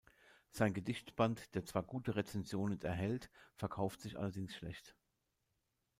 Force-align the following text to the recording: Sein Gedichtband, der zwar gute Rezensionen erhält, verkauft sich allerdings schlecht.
Sein 0.49 0.73
Gedichtband, 0.73 1.53
der 1.53 1.63
zwar 1.63 1.83
gute 1.83 2.15
Rezensionen 2.15 2.81
erhält, 2.81 3.29
verkauft 3.53 4.01
sich 4.01 4.17
allerdings 4.17 4.55
schlecht. 4.55 4.95